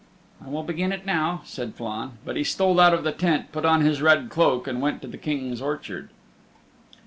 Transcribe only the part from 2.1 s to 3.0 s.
but he stole out